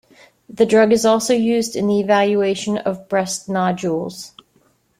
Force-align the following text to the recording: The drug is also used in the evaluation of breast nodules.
The 0.49 0.65
drug 0.65 0.91
is 0.93 1.05
also 1.05 1.35
used 1.35 1.75
in 1.75 1.85
the 1.85 1.99
evaluation 1.99 2.79
of 2.79 3.07
breast 3.07 3.47
nodules. 3.47 4.31